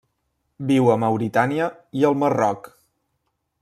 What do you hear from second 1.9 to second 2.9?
i el Marroc.